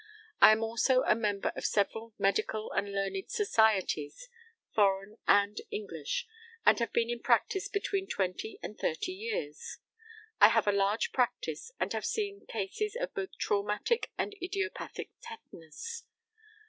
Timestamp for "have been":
6.79-7.11